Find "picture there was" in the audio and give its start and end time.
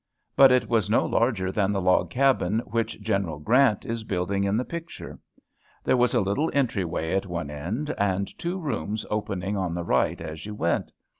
4.65-6.15